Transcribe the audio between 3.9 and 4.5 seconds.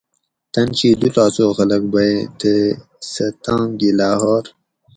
لاہور